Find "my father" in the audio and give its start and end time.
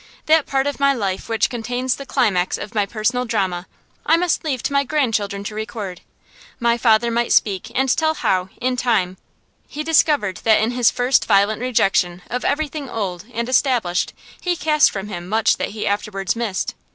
6.59-7.11